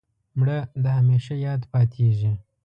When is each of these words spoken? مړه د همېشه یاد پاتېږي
مړه 0.39 0.57
د 0.83 0.85
همېشه 0.97 1.33
یاد 1.45 1.61
پاتېږي 1.73 2.33